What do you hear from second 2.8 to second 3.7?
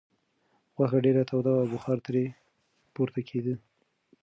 پورته کېده.